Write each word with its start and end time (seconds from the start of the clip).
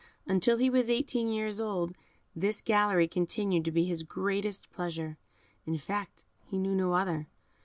Until 0.25 0.57
he 0.57 0.67
was 0.67 0.89
eighteen 0.89 1.27
years 1.31 1.61
old, 1.61 1.95
this 2.35 2.63
gallery 2.63 3.07
continued 3.07 3.63
to 3.65 3.71
be 3.71 3.85
his 3.85 4.01
greatest 4.01 4.71
pleasure; 4.71 5.19
in 5.63 5.77
fact, 5.77 6.25
he 6.43 6.57
knew 6.57 6.73
no 6.73 6.93
other. 6.93 7.27